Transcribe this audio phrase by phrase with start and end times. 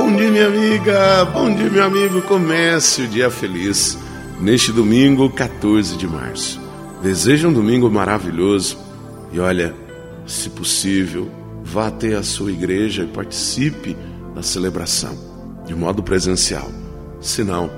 [0.00, 1.24] Bom dia, minha amiga.
[1.24, 2.22] Bom dia, meu amigo.
[2.22, 3.98] Comece o dia feliz
[4.40, 6.60] neste domingo, 14 de março.
[7.02, 8.78] Deseja um domingo maravilhoso
[9.32, 9.74] e olha,
[10.24, 11.28] se possível,
[11.64, 13.96] vá até a sua igreja e participe
[14.36, 15.18] da celebração
[15.66, 16.70] de modo presencial.
[17.20, 17.68] Se não,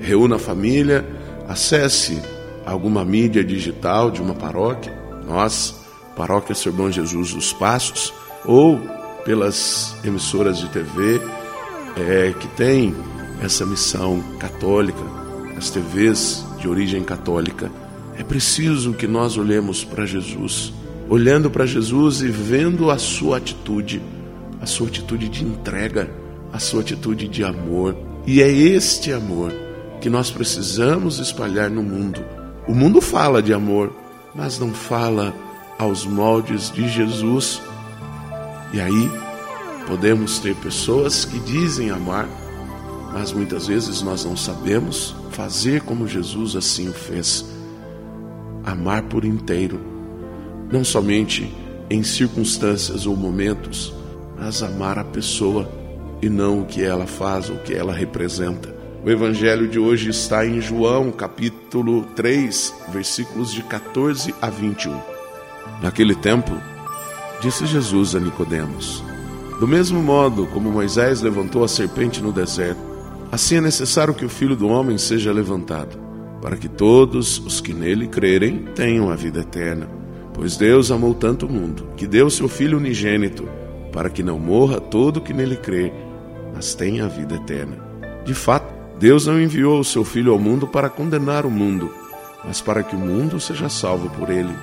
[0.00, 1.04] reúna a família,
[1.46, 2.18] acesse
[2.64, 5.74] alguma mídia digital de uma paróquia, nós,
[6.16, 8.14] Paróquia Bom Jesus dos Passos,
[8.46, 8.80] ou
[9.26, 11.20] pelas emissoras de TV
[11.96, 12.94] é, que tem
[13.42, 15.02] essa missão católica,
[15.56, 17.70] as TVs de origem católica.
[18.18, 20.72] É preciso que nós olhemos para Jesus,
[21.08, 24.02] olhando para Jesus e vendo a sua atitude,
[24.60, 26.10] a sua atitude de entrega,
[26.52, 27.96] a sua atitude de amor.
[28.26, 29.52] E é este amor
[30.00, 32.22] que nós precisamos espalhar no mundo.
[32.66, 33.92] O mundo fala de amor,
[34.34, 35.34] mas não fala
[35.78, 37.60] aos moldes de Jesus.
[38.72, 39.10] E aí
[39.86, 42.28] podemos ter pessoas que dizem amar,
[43.12, 47.44] mas muitas vezes nós não sabemos fazer como Jesus assim o fez.
[48.64, 49.80] Amar por inteiro,
[50.70, 51.54] não somente
[51.88, 53.94] em circunstâncias ou momentos,
[54.36, 55.70] mas amar a pessoa
[56.20, 58.74] e não o que ela faz, o que ela representa.
[59.04, 65.00] O evangelho de hoje está em João, capítulo 3, versículos de 14 a 21.
[65.80, 66.50] Naquele tempo,
[67.40, 69.04] disse Jesus a Nicodemos:
[69.58, 72.80] Do mesmo modo como Moisés levantou a serpente no deserto,
[73.32, 75.98] assim é necessário que o Filho do homem seja levantado,
[76.42, 79.88] para que todos os que nele crerem tenham a vida eterna.
[80.34, 83.48] Pois Deus amou tanto o mundo, que deu seu Filho unigênito,
[83.94, 85.90] para que não morra todo que nele crê,
[86.54, 87.78] mas tenha a vida eterna.
[88.26, 91.90] De fato, Deus não enviou o seu Filho ao mundo para condenar o mundo,
[92.44, 94.54] mas para que o mundo seja salvo por ele.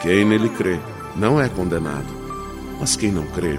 [0.00, 0.78] Quem nele crê
[1.14, 2.08] não é condenado,
[2.80, 3.58] mas quem não crê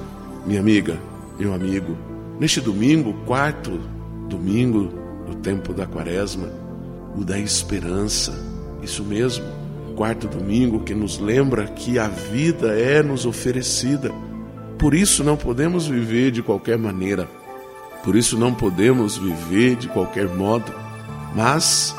[0.45, 0.99] Minha amiga,
[1.37, 1.95] meu amigo,
[2.39, 3.79] neste domingo, quarto
[4.27, 4.91] domingo
[5.27, 6.49] do tempo da quaresma,
[7.15, 8.33] o da esperança,
[8.81, 9.45] isso mesmo,
[9.95, 14.11] quarto domingo que nos lembra que a vida é nos oferecida.
[14.79, 17.29] Por isso não podemos viver de qualquer maneira.
[18.03, 20.73] Por isso não podemos viver de qualquer modo,
[21.35, 21.95] mas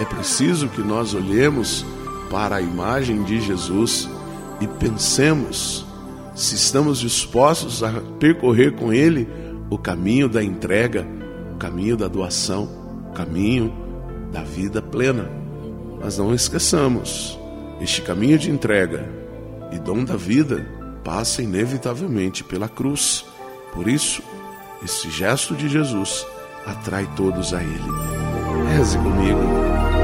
[0.00, 1.84] é preciso que nós olhemos
[2.30, 4.08] para a imagem de Jesus
[4.60, 5.83] e pensemos
[6.34, 9.28] se estamos dispostos a percorrer com Ele
[9.70, 11.06] o caminho da entrega,
[11.54, 12.68] o caminho da doação,
[13.10, 13.72] o caminho
[14.32, 15.30] da vida plena.
[16.02, 17.38] Mas não esqueçamos,
[17.80, 19.08] este caminho de entrega
[19.72, 20.66] e dom da vida
[21.04, 23.24] passa inevitavelmente pela cruz.
[23.72, 24.22] Por isso,
[24.82, 26.26] esse gesto de Jesus
[26.66, 28.74] atrai todos a Ele.
[28.76, 30.03] Reze comigo.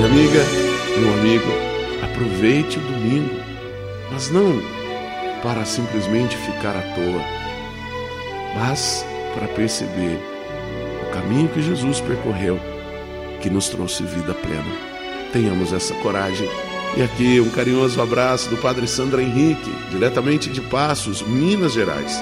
[0.00, 0.44] Minha amiga,
[0.98, 1.44] meu amigo,
[2.02, 3.34] aproveite o domingo,
[4.10, 4.62] mas não
[5.42, 7.22] para simplesmente ficar à toa,
[8.54, 9.04] mas
[9.34, 10.18] para perceber
[11.02, 12.58] o caminho que Jesus percorreu,
[13.42, 14.90] que nos trouxe vida plena
[15.34, 16.48] tenhamos essa coragem.
[16.96, 22.18] E aqui um carinhoso abraço do Padre Sandra Henrique, diretamente de Passos, Minas Gerais.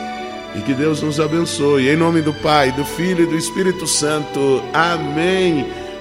[0.56, 1.88] E que Deus nos abençoe.
[1.88, 4.64] Em nome do Pai, do Filho e do Espírito Santo.
[4.74, 5.87] Amém.